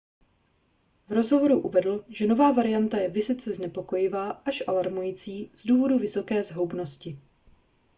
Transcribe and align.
v 1.07 1.11
rozhovoru 1.11 1.59
uvedl 1.59 2.05
že 2.09 2.27
nová 2.27 2.51
varianta 2.51 2.97
je 2.97 3.09
vysoce 3.09 3.53
znepokojivá 3.53 4.29
až 4.31 4.63
alarmující 4.67 5.51
z 5.53 5.65
důvodu 5.65 5.97
vysoké 5.97 6.43
zhoubnosti 6.43 7.19